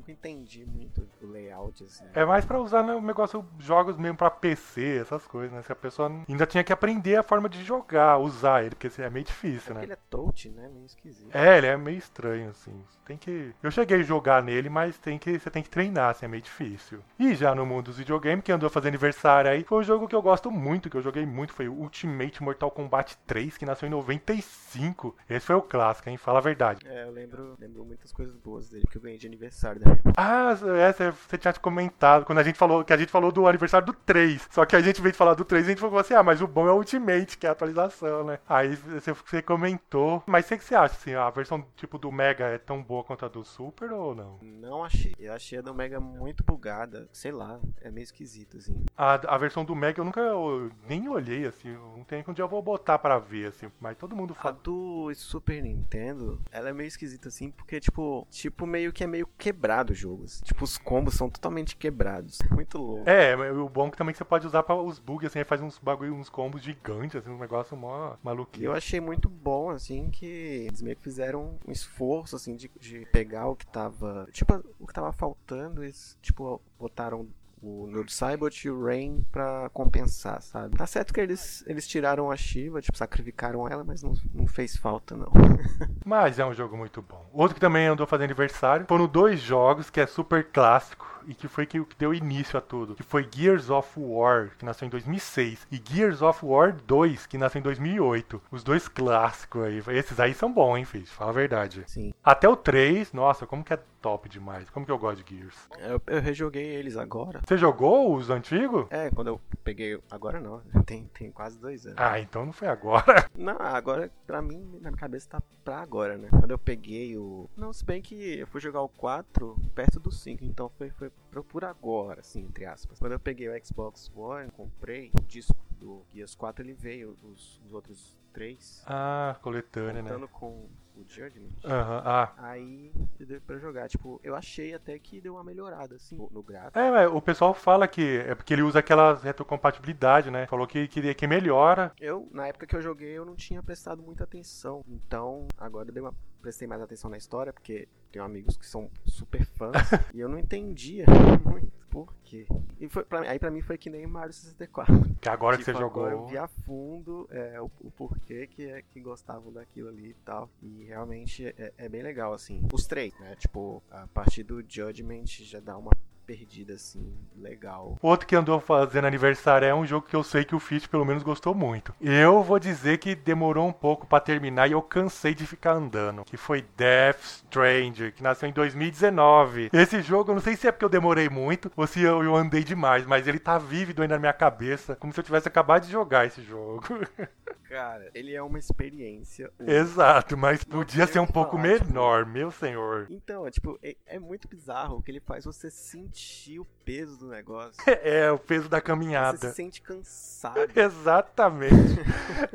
[0.06, 2.06] Nunca entendi muito o layout, assim.
[2.14, 5.64] É mais pra usar né, o negócio, jogos mesmo pra PC, essas coisas, né?
[5.64, 9.02] Se a pessoa ainda tinha que aprender a forma de jogar, usar ele, porque assim,
[9.02, 9.84] é meio difícil, Porque né?
[9.84, 10.70] ele é touch, né?
[10.72, 11.36] Meio esquisito.
[11.36, 12.84] É, ele é meio estranho, assim.
[13.04, 13.54] Tem que.
[13.62, 15.40] Eu cheguei a jogar nele, mas tem que.
[15.40, 17.00] Você tem que treinar, assim, é meio difícil.
[17.18, 20.16] E já no mundo dos videogames, que andou fazendo aniversário aí, foi um jogo que
[20.16, 23.88] eu gosto muito, que eu joguei muito, foi o Ultimate Mortal Kombat 3, que nasceu
[23.88, 25.16] em 95.
[25.30, 26.18] Esse foi o clássico, hein?
[26.18, 26.86] Fala a verdade.
[26.88, 29.95] É, eu lembro, lembro muitas coisas boas dele que eu ganhei de aniversário da mãe.
[30.18, 33.86] Ah, é, você- tinha comentado quando a gente falou que a gente falou do aniversário
[33.88, 34.48] do 3.
[34.52, 36.42] Só que a gente veio falar do 3 e a gente falou assim: ah, mas
[36.42, 38.40] o bom é o Ultimate, que é a atualização, né?
[38.48, 40.24] Aí você, comentou.
[40.26, 41.14] Mas o que você acha, assim?
[41.14, 44.40] A versão tipo do Mega é tão boa quanto a do Super ou não?
[44.42, 45.14] Não achei.
[45.20, 47.08] Eu achei a do Mega muito bugada.
[47.12, 48.76] Sei lá, é meio esquisito, assim.
[48.98, 51.74] A, a versão do Mega eu nunca eu nem olhei, assim.
[51.74, 53.72] Não tem dia eu vou botar pra ver, assim.
[53.80, 54.58] Mas todo mundo A fala.
[54.64, 59.28] do Super Nintendo, ela é meio esquisita, assim, porque, tipo, tipo, meio que é meio
[59.38, 60.24] quebrado o jogo.
[60.26, 60.44] assim.
[60.44, 62.40] Tipo, os combos são totalmente quebrados.
[62.52, 63.10] Muito louco.
[63.10, 65.78] É, o bom é que também você pode usar pra os bugs, assim, faz uns
[65.78, 68.66] bagulho, uns combos gigantes, assim, um negócio mó maluquinho.
[68.66, 73.06] eu achei muito bom, assim, que eles meio que fizeram um esforço, assim, de, de
[73.12, 74.28] pegar o que tava.
[74.32, 77.28] Tipo, o que tava faltando, eles, tipo, botaram
[77.62, 80.78] o Nude Cybot e o Rain pra compensar, sabe?
[80.78, 84.76] Tá certo que eles, eles tiraram a Shiva, tipo, sacrificaram ela, mas não, não fez
[84.78, 85.32] falta, não.
[86.06, 87.26] Mas é um jogo muito bom.
[87.34, 91.48] Outro que também andou fazendo aniversário foram dois jogos que é super clássico e que
[91.48, 92.96] foi que, que deu início a tudo.
[92.96, 97.38] Que foi Gears of War, que nasceu em 2006, e Gears of War 2, que
[97.38, 98.42] nasceu em 2008.
[98.52, 99.82] Os dois clássicos aí.
[99.90, 101.10] Esses aí são bons, hein, Fiz?
[101.12, 101.84] Fala a verdade.
[101.88, 102.14] Sim.
[102.24, 104.70] Até o 3, nossa, como que é top demais.
[104.70, 105.68] Como que eu gosto de Gears.
[105.80, 107.42] Eu, eu rejoguei eles agora.
[107.44, 108.86] Você jogou os antigos?
[108.92, 110.00] É, quando eu peguei.
[110.12, 111.98] Agora não, tem, tem quase dois anos.
[112.00, 113.28] Ah, então não foi agora.
[113.36, 116.30] Não, agora, pra mim, na minha cabeça tá pra agora, né?
[116.30, 117.50] Quando eu peguei o.
[117.58, 121.10] Não, se bem que eu fui jogar o 4 perto do 5, então foi, foi
[121.50, 123.00] por agora, assim, entre aspas.
[123.00, 127.60] Quando eu peguei o Xbox One, comprei o disco do Gears 4, ele veio, os,
[127.66, 130.10] os outros três, Ah, coletânea, né?
[130.10, 131.50] contando com o Judgment.
[131.64, 132.34] Aham, ah.
[132.38, 133.88] Aí deu pra jogar.
[133.90, 136.78] Tipo, eu achei até que deu uma melhorada, assim, no, gráfico.
[136.78, 140.48] É, mas o pessoal fala que é porque ele usa aquela retrocompatibilidade, né?
[140.48, 141.92] Falou que, que, que melhora.
[142.00, 144.84] Eu, na época que eu joguei, eu não tinha prestado muita atenção.
[144.88, 146.14] Então, agora eu dei uma,
[146.46, 149.74] prestei mais atenção na história, porque tenho amigos que são super fãs.
[150.14, 151.04] e eu não entendia
[151.44, 152.46] muito por quê.
[152.80, 155.16] E foi, pra, mim- aí pra mim foi que nem Mario 64.
[155.20, 156.26] Que agora que Tipo, você agora jogou.
[156.26, 160.14] eu vi a fundo é, o, o porquê que, é, que gostavam daquilo ali e
[160.24, 160.48] tal.
[160.62, 162.62] E realmente é, é bem legal, assim.
[162.72, 163.36] Os três, né?
[163.38, 165.92] Tipo, a partir do Judgment já dá uma
[166.26, 167.98] perdida, assim, legal.
[168.02, 171.06] Outro que andou fazendo aniversário é um jogo que eu sei que o Fitch pelo
[171.06, 171.94] menos gostou muito.
[172.02, 176.26] Eu vou dizer que demorou um pouco pra terminar e eu cansei de ficar andando.
[176.26, 179.70] Que foi Death Stranger, que nasceu em 2019.
[179.72, 182.36] Esse jogo, eu não sei se é porque eu demorei muito ou se eu, eu
[182.36, 185.86] andei demais, mas ele tá vívido ainda na minha cabeça, como se eu tivesse acabado
[185.86, 186.84] de jogar esse jogo.
[187.70, 189.52] Cara, ele é uma experiência.
[189.60, 189.76] única.
[189.76, 193.08] Exato, mas podia ser um pouco falar, tipo- menor, meu senhor.
[193.10, 197.28] Então, é tipo, é, é muito bizarro que ele faz você sentir o peso do
[197.28, 197.74] negócio.
[198.06, 199.38] É, o peso da Você caminhada.
[199.38, 200.58] se sente cansado.
[200.76, 201.76] Exatamente.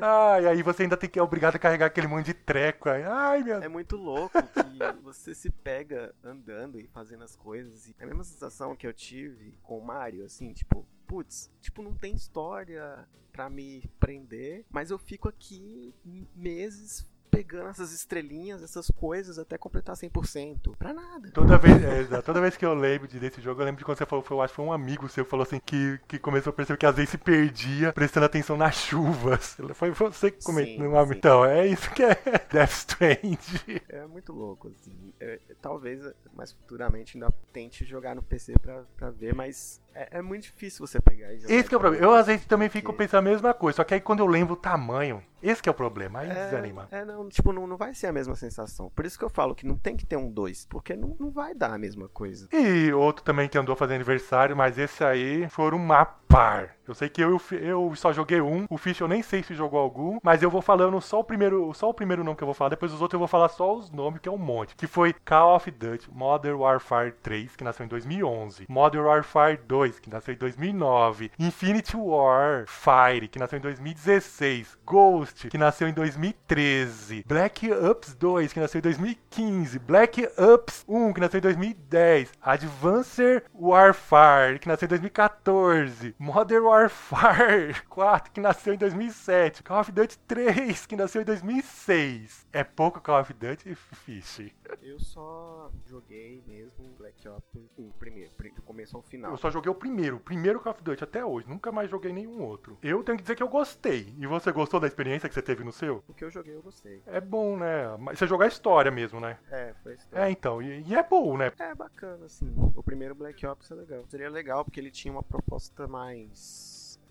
[0.00, 2.88] Ai, aí você ainda tem que é obrigado a carregar aquele monte de treco.
[2.88, 3.02] aí.
[3.02, 4.50] Ai, meu É muito louco que
[5.02, 7.88] você se pega andando e fazendo as coisas.
[7.88, 11.82] E é a mesma sensação que eu tive com o Mario, assim, tipo, putz, tipo,
[11.82, 15.92] não tem história pra me prender, mas eu fico aqui
[16.36, 20.74] meses pegando essas estrelinhas, essas coisas, até completar 100%.
[20.76, 21.30] Pra nada.
[21.30, 23.98] Toda vez, é, toda vez que eu lembro de- desse jogo, eu lembro de quando
[23.98, 26.18] você falou, foi, eu acho que foi um amigo seu que falou assim, que, que
[26.18, 29.56] começou a perceber que às vezes se perdia prestando atenção nas chuvas.
[29.74, 31.12] Foi você que comentou, Sim, amigo.
[31.12, 31.18] sim.
[31.18, 32.14] Então, é isso que é
[32.50, 33.80] Death Strange.
[33.88, 35.12] É muito louco, assim.
[35.20, 36.02] É, é, talvez
[36.34, 40.86] mais futuramente ainda tente jogar no PC pra, pra ver, mas é, é muito difícil
[40.86, 41.36] você pegar e.
[41.36, 42.04] Esse que é o problema.
[42.04, 44.26] Eu às vezes também fico porque- pensando a mesma coisa, só que aí quando eu
[44.26, 46.88] lembro o tamanho, esse que é o problema, aí desanima.
[46.90, 48.90] É, é, não, tipo, não, não vai ser a mesma sensação.
[48.94, 51.30] Por isso que eu falo que não tem que ter um 2, porque não, não
[51.30, 52.48] vai dar a mesma coisa.
[52.52, 56.76] E outro também que andou fazendo aniversário, mas esse aí foram uma par.
[56.86, 59.78] Eu sei que eu, eu só joguei um, o Fish eu nem sei se jogou
[59.78, 62.54] algum, mas eu vou falando só o primeiro, só o primeiro nome que eu vou
[62.54, 64.74] falar, depois os outros eu vou falar só os nomes, que é um monte.
[64.74, 70.00] Que foi Call of Duty Modern Warfare 3, que nasceu em 2011, Modern Warfare 2,
[70.00, 75.92] que nasceu em 2009, Infinity War Fire, que nasceu em 2016, Ghost, que nasceu em
[75.92, 82.32] 2013, Black Ops 2, que nasceu em 2015, Black Ops 1, que nasceu em 2010,
[82.42, 87.00] Advanced Warfare, que nasceu em 2014, Modern Warfare
[87.40, 89.62] Warfare 4, que nasceu em 2007.
[89.62, 92.46] Call of Duty 3, que nasceu em 2006.
[92.52, 94.52] É pouco Call of Duty, Fish?
[94.82, 99.30] Eu só joguei mesmo Black Ops o primeiro, do começo ao final.
[99.30, 101.48] Eu só joguei o primeiro, o primeiro Call of Duty até hoje.
[101.48, 102.78] Nunca mais joguei nenhum outro.
[102.82, 104.14] Eu tenho que dizer que eu gostei.
[104.18, 106.04] E você gostou da experiência que você teve no seu?
[106.06, 107.02] O que eu joguei, eu gostei.
[107.06, 107.96] É bom, né?
[107.98, 109.38] Mas você jogou a história mesmo, né?
[109.50, 110.24] É, foi a história.
[110.24, 110.60] É, então.
[110.60, 111.52] E, e é bom, né?
[111.58, 112.52] É bacana, assim.
[112.74, 114.04] O primeiro Black Ops é legal.
[114.08, 116.09] Seria legal porque ele tinha uma proposta mais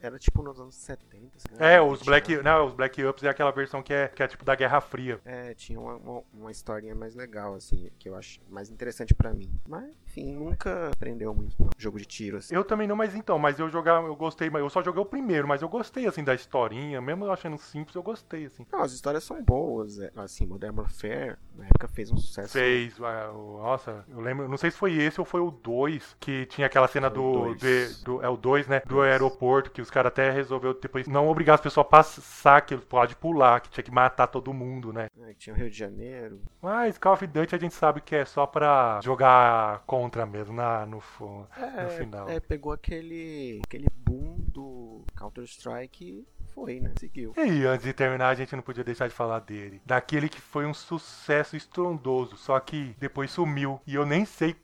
[0.01, 1.25] era tipo nos anos 70.
[1.35, 1.75] Assim, né?
[1.75, 4.45] É, os Black, não, os Black Ops é aquela versão que é, que é tipo
[4.45, 5.19] da Guerra Fria.
[5.25, 9.33] É, tinha uma, uma, uma historinha mais legal, assim, que eu acho mais interessante para
[9.33, 9.51] mim.
[9.67, 11.69] Mas, enfim, nunca aprendeu muito, não.
[11.77, 12.53] Jogo de tiro, assim.
[12.53, 15.05] Eu também não, mas então, mas eu jogar, eu gostei, mas eu só joguei o
[15.05, 18.65] primeiro, mas eu gostei, assim, da historinha, mesmo achando simples, eu gostei, assim.
[18.71, 22.53] Não, as histórias são boas, é, assim, Modern Warfare, na época fez um sucesso.
[22.53, 26.65] Fez, nossa, eu lembro, não sei se foi esse ou foi o 2, que tinha
[26.65, 30.31] aquela cena do, de, do, é o 2, né, do aeroporto, que os caras até
[30.31, 34.27] resolveu depois não obrigar as pessoas a passar, que pode pular, que tinha que matar
[34.27, 35.07] todo mundo, né.
[35.21, 36.41] É, tinha o Rio de Janeiro.
[36.61, 40.85] Mas Call of Duty a gente sabe que é só pra jogar contra mesmo, na,
[40.85, 41.03] no,
[41.57, 42.29] é, no final.
[42.29, 46.25] É, pegou aquele, aquele boom do Counter-Strike
[46.59, 46.91] foi, né?
[46.99, 47.33] Seguiu.
[47.37, 49.81] E antes de terminar, a gente não podia deixar de falar dele.
[49.85, 53.79] Daquele que foi um sucesso estrondoso, só que depois sumiu.
[53.87, 54.55] E eu nem sei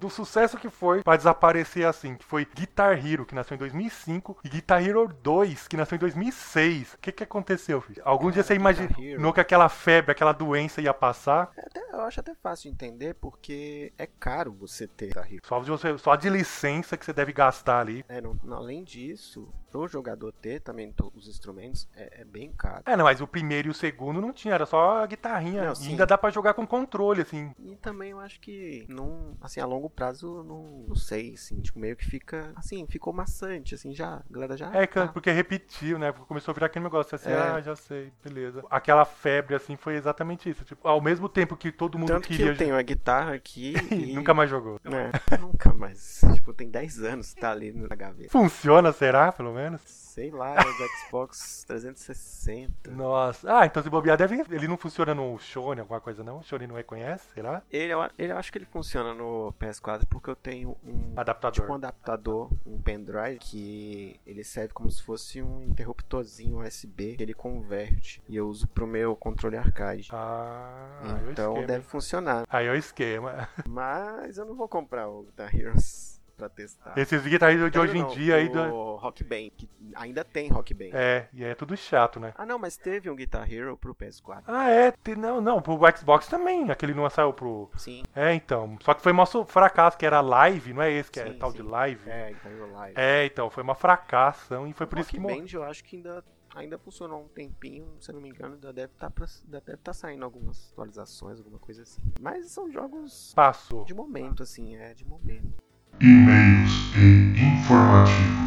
[0.00, 2.16] do sucesso que foi para desaparecer assim.
[2.16, 5.98] Que foi Guitar Hero, que nasceu em 2005, e Guitar Hero 2, que nasceu em
[5.98, 6.94] 2006.
[6.94, 8.02] O que que aconteceu, filho?
[8.04, 11.52] Algum dia você imaginou que aquela febre, aquela doença ia passar?
[11.56, 15.42] É até, eu acho até fácil de entender, porque é caro você ter Guitar Hero.
[15.46, 18.04] Só de, você, só de licença que você deve gastar ali.
[18.08, 22.82] É, não, além disso, pro jogador ter também os instrumentos é, é, bem caro.
[22.86, 25.64] É, não, mas o primeiro e o segundo não tinha, era só a guitarrinha.
[25.64, 27.52] Não, e ainda dá para jogar com controle, assim.
[27.58, 31.78] E também eu acho que, não, assim, a longo prazo, não, não sei, assim, tipo,
[31.78, 34.72] meio que fica, assim, ficou maçante, assim, já, a galera já...
[34.72, 35.08] É, tá.
[35.08, 37.36] porque repetiu, né, começou a virar aquele negócio, assim, é.
[37.36, 38.64] ah, já sei, beleza.
[38.70, 42.46] Aquela febre, assim, foi exatamente isso, tipo, ao mesmo tempo que todo mundo Tanto queria...
[42.46, 44.14] que eu tenho a guitarra aqui e...
[44.14, 44.80] nunca mais jogou.
[44.84, 46.20] É, nunca mais.
[46.34, 48.30] Tipo, tem 10 anos que tá ali na gaveta.
[48.30, 49.80] Funciona, será, pelo menos?
[49.84, 50.84] Sei lá, é do
[51.22, 52.90] Xbox 360.
[52.90, 53.58] Nossa.
[53.58, 56.38] Ah, então se bobear, deve, ele não funciona no Sony, alguma coisa não?
[56.38, 57.62] O Sony não reconhece, será?
[57.70, 61.72] Ele, ele eu acho que ele funciona no PS4 porque eu tenho um adaptador, tipo
[61.72, 67.34] um adaptador, um pendrive que ele serve como se fosse um interruptorzinho USB que ele
[67.34, 70.08] converte e eu uso pro meu controle arcade.
[70.12, 72.44] Ah, então deve funcionar.
[72.48, 73.48] Aí é o esquema.
[73.68, 76.98] Mas eu não vou comprar o Guitar Heroes pra testar.
[76.98, 78.48] Esses guitarristas de hoje em dia aí.
[78.48, 80.90] O Rock Band, que ainda tem Rock Band.
[80.92, 82.34] É, e é tudo chato, né?
[82.36, 84.42] Ah, não, mas teve um Guitar Hero pro PS4.
[84.46, 84.92] Ah, é?
[85.16, 86.70] Não, não, pro Xbox também.
[86.70, 87.70] Aquele não saiu pro.
[87.76, 88.02] Sim.
[88.14, 88.76] É, então.
[88.82, 91.34] Só que foi um fracasso, que era live, não é esse que é sim, é
[91.34, 91.58] tal sim.
[91.58, 92.10] de live?
[92.10, 92.94] É, Guitar Hero Live.
[92.96, 95.38] É, então, foi uma fracassação e foi por Rock isso que morreu.
[95.38, 96.24] Band eu acho que ainda
[96.54, 99.92] ainda funcionou um tempinho, se eu não me engano, ainda deve estar tá deve tá
[99.92, 102.02] saindo algumas atualizações, alguma coisa assim.
[102.20, 103.84] Mas são jogos Passou.
[103.84, 105.62] de momento, assim, é de momento
[106.00, 108.41] e-mails e informativos.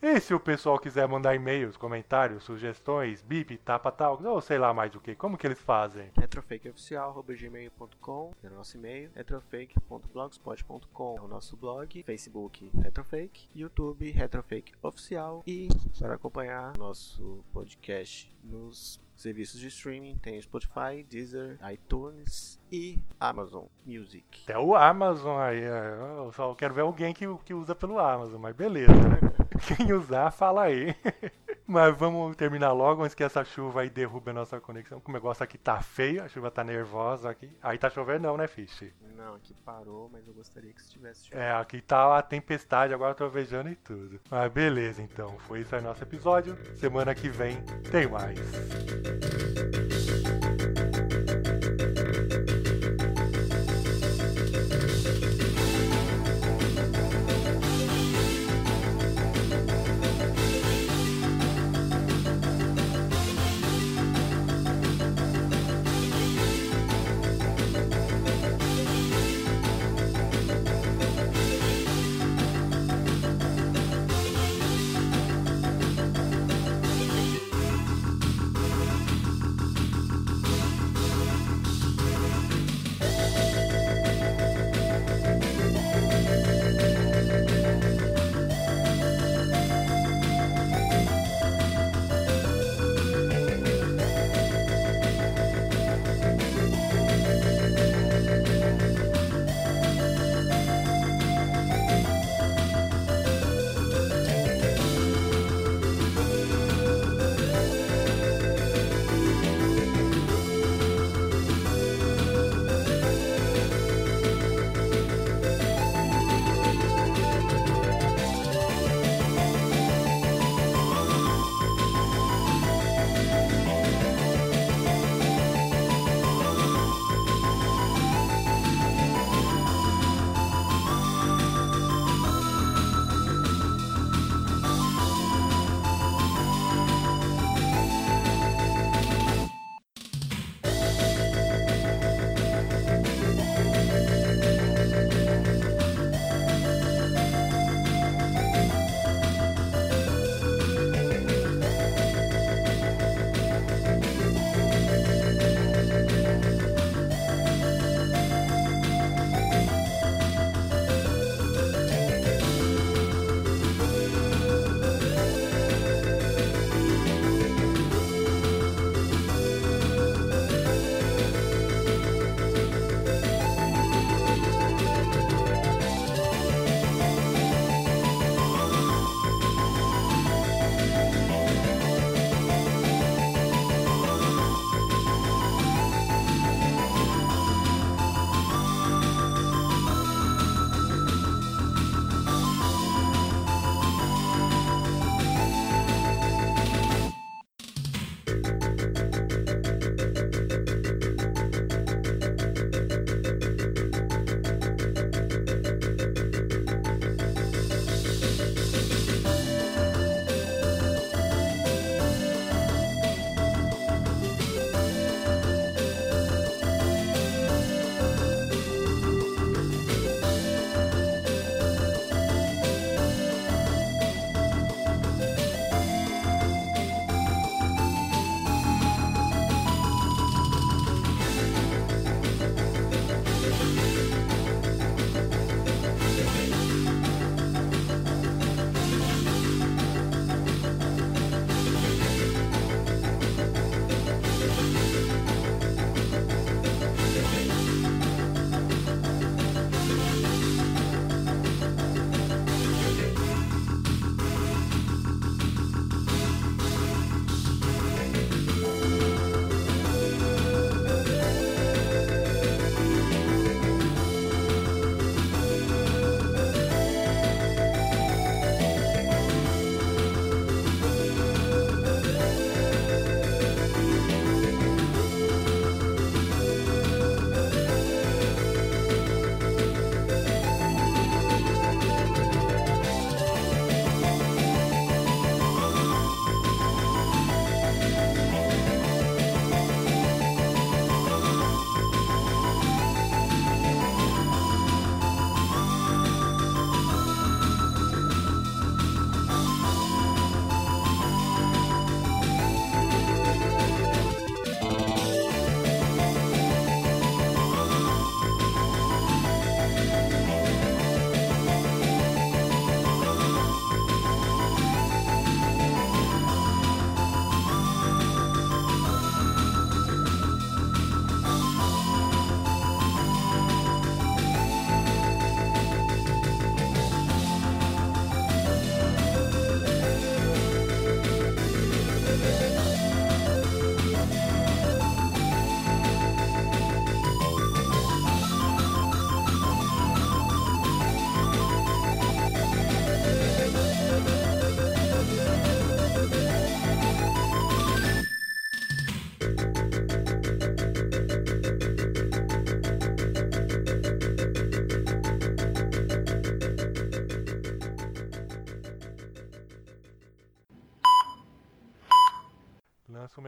[0.00, 4.72] E se o pessoal quiser mandar e-mails, comentários, sugestões, bip, tapa tal, ou sei lá
[4.72, 6.12] mais o que, como que eles fazem?
[6.16, 15.42] retrofakeoficial.gmail.com é o nosso e-mail, retrofake.blogspot.com é o nosso blog, Facebook Retrofake, YouTube Retrofake Oficial
[15.44, 15.66] e
[15.98, 24.44] para acompanhar nosso podcast nos serviços de streaming tem Spotify, Deezer, iTunes e Amazon Music.
[24.44, 28.40] Até o Amazon aí, é, eu só quero ver alguém que, que usa pelo Amazon,
[28.40, 29.18] mas beleza, né?
[29.66, 30.94] Quem usar, fala aí.
[31.66, 35.02] Mas vamos terminar logo antes que essa chuva aí derrube a nossa conexão.
[35.04, 37.50] O negócio aqui tá feio, a chuva tá nervosa aqui.
[37.62, 38.84] Aí tá chovendo não, né, Fish?
[39.14, 41.42] Não, aqui parou, mas eu gostaria que estivesse chovendo.
[41.42, 44.18] É, aqui tá a tempestade, agora trovejando e tudo.
[44.30, 45.36] Mas beleza, então.
[45.40, 46.56] Foi isso aí nosso episódio.
[46.74, 48.38] Semana que vem tem mais.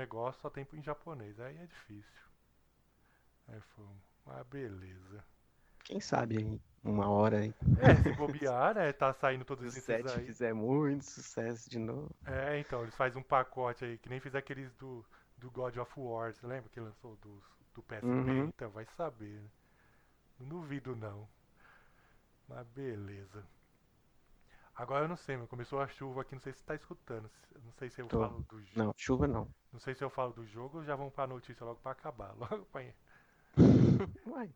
[0.01, 1.39] Negócio, só tem em japonês.
[1.41, 2.23] Aí é difícil.
[3.49, 3.85] Aí foi.
[4.25, 5.25] Mas beleza.
[5.85, 7.55] Quem sabe aí, uma hora aí.
[7.79, 8.93] É, se bobear, né?
[8.93, 10.27] Tá saindo todos O esses 7 aí.
[10.27, 12.15] fizer muito sucesso de novo.
[12.25, 15.05] É, então, eles fazem um pacote aí, que nem fiz aqueles do,
[15.37, 17.43] do God of War, você lembra que lançou do,
[17.75, 18.07] do PSP?
[18.07, 18.45] Uhum.
[18.49, 19.51] Então, vai saber, né?
[20.39, 21.29] Não duvido não.
[22.49, 23.45] Mas beleza.
[24.81, 27.31] Agora eu não sei, meu, começou a chuva aqui, não sei se tá escutando.
[27.63, 28.19] Não sei se eu Tô.
[28.19, 28.79] falo do jogo.
[28.79, 29.47] Não, chuva não.
[29.71, 32.33] Não sei se eu falo do jogo ou já vamos pra notícia logo pra acabar.
[32.41, 32.81] Logo pra...
[34.27, 34.51] Uai.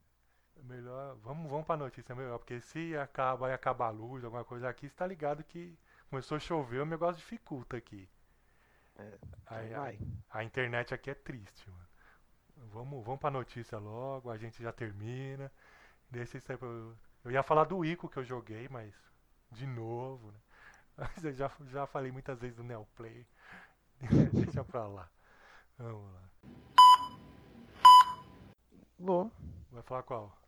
[0.63, 4.67] Melhor, vamos, vamos pra notícia melhor, porque se acaba, vai acabar a luz, alguma coisa
[4.67, 8.09] aqui, você tá ligado que começou a chover, o negócio dificulta aqui.
[8.97, 11.87] É, Aí, a, a internet aqui é triste, mano.
[12.73, 15.53] Vamos, vamos pra notícia logo, a gente já termina.
[16.09, 18.95] Deixa isso aí pra eu ia falar do Ico que eu joguei, mas
[19.55, 20.39] de novo, né?
[21.25, 23.27] Eu já, já falei muitas vezes do Neoplay.
[24.33, 25.09] Deixa pra lá.
[25.79, 26.23] Vamos lá.
[28.99, 29.31] Bom,
[29.71, 30.39] Vai falar qual?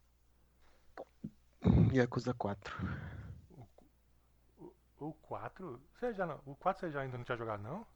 [1.93, 2.77] Yakuza 4.
[4.99, 5.81] O 4?
[5.95, 7.87] Você já não, o 4 você já ainda não tinha jogado, não?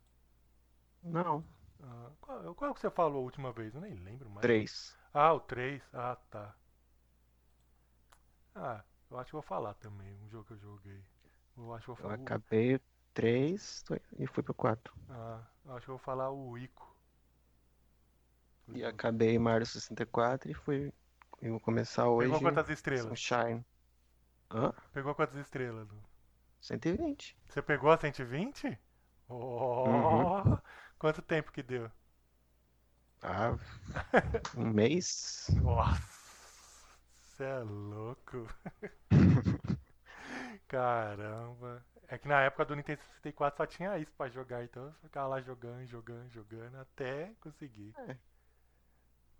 [1.02, 1.44] Não,
[1.82, 3.74] Ah, qual, qual que você falou a última vez?
[3.74, 4.42] Eu nem lembro mais.
[4.42, 4.98] 3.
[5.14, 5.82] Ah, o 3.
[5.94, 6.54] Ah, tá.
[8.54, 11.04] Ah, eu acho que eu vou falar também, um jogo que eu joguei.
[11.56, 12.16] Eu acho que eu vou Eu falar.
[12.22, 12.80] acabei o
[13.14, 13.84] 3
[14.18, 14.92] e fui pro 4.
[15.10, 16.96] Ah, eu acho que eu vou falar o Ico.
[18.74, 20.92] E acabei Mario 64 e fui.
[21.42, 22.28] E vou começar hoje.
[22.28, 23.18] Pegou quantas estrelas?
[23.18, 23.64] Sunshine.
[24.50, 24.72] Hã?
[24.92, 25.88] Pegou quantas estrelas?
[25.90, 26.00] Lu?
[26.60, 27.36] 120.
[27.48, 28.78] Você pegou a 120?
[29.28, 29.84] Oh!
[29.86, 30.58] Uhum.
[30.98, 31.90] Quanto tempo que deu?
[33.22, 33.56] Ah,
[34.56, 35.46] um mês?
[35.62, 36.19] Nossa,
[37.40, 38.46] você é louco.
[40.68, 41.82] Caramba.
[42.08, 45.28] É que na época do Nintendo 64 só tinha isso pra jogar, então eu ficava
[45.28, 47.94] lá jogando, jogando, jogando até conseguir.
[47.96, 48.16] É.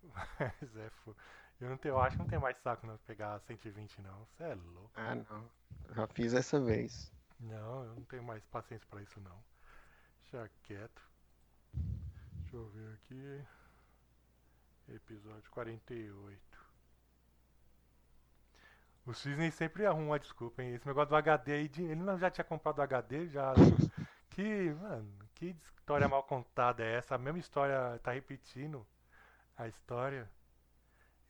[0.03, 1.15] Mas é, fo-
[1.59, 4.25] eu não tenho, eu acho que não tem mais saco não pegar 120 não.
[4.25, 4.91] Você é louco.
[4.95, 5.49] Ah, não.
[5.95, 7.11] Já fiz essa vez.
[7.39, 9.43] Não, eu não tenho mais paciência pra isso não.
[10.23, 11.01] Deixa quieto.
[11.73, 13.45] Deixa eu ver aqui.
[14.89, 16.50] Episódio 48.
[19.05, 20.73] O Cisne sempre arruma uma desculpa, hein?
[20.73, 23.53] Esse negócio do HD aí, de- ele não já tinha comprado o HD, já.
[24.31, 27.15] Que, mano, que história mal contada é essa?
[27.15, 28.87] A mesma história tá repetindo
[29.57, 30.29] a história.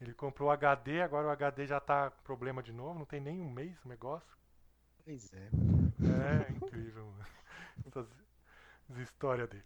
[0.01, 3.21] Ele comprou o HD, agora o HD já tá com problema de novo, não tem
[3.21, 4.35] nem um mês o negócio.
[5.03, 5.53] Pois é.
[6.03, 7.25] É incrível, mano.
[7.85, 8.07] Essas,
[8.89, 9.65] as histórias dele.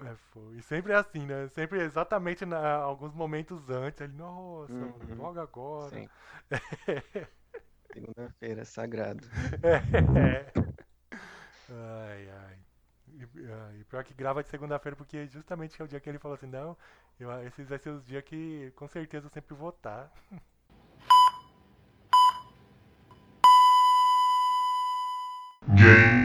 [0.00, 0.56] É, foi.
[0.56, 1.48] E sempre é assim, né?
[1.48, 4.00] Sempre exatamente na, alguns momentos antes.
[4.00, 5.14] Ele, nossa, Uhum.
[5.16, 5.90] logo agora.
[5.90, 6.08] Sim.
[7.92, 9.24] Segunda-feira é sagrado.
[10.16, 10.52] É.
[11.70, 12.58] Ai, ai.
[13.08, 16.34] E, e pior que grava de segunda-feira, porque justamente é o dia que ele falou
[16.34, 16.76] assim, não,
[17.18, 20.10] eu, esses vai ser os dias que com certeza eu sempre vou estar.
[25.76, 26.23] Game